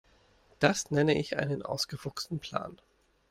Das 0.57 0.89
nenne 0.89 1.13
ich 1.19 1.37
einen 1.37 1.61
ausgefuchsten 1.61 2.39
Plan. 2.39 2.81